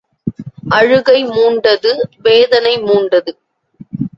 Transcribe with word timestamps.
அழுகை 0.69 1.19
மூண்டது 1.27 1.91
வேதனை 2.23 2.73
மூண்டது. 2.77 3.33